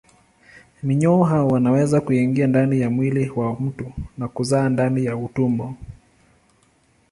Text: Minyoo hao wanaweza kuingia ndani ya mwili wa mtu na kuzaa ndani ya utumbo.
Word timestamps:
Minyoo 0.83 1.23
hao 1.23 1.47
wanaweza 1.47 2.01
kuingia 2.01 2.47
ndani 2.47 2.79
ya 2.81 2.89
mwili 2.89 3.29
wa 3.35 3.59
mtu 3.59 3.93
na 4.17 4.27
kuzaa 4.27 4.69
ndani 4.69 5.05
ya 5.05 5.17
utumbo. 5.17 5.75